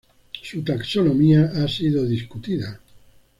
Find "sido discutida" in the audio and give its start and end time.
1.67-2.81